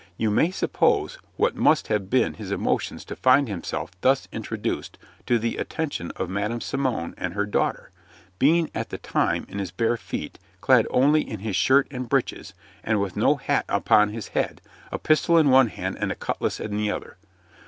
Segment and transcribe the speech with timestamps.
[0.17, 5.37] You may suppose what must have been his emotions to find himself thus introduced to
[5.37, 7.91] the attention of Madam Simon and her daughter,
[8.39, 12.55] being at the time in his bare feet, clad only in his shirt and breeches,
[12.83, 14.59] and with no hat upon his head,
[14.91, 17.17] a pistol in one hand and a cutlass in the other.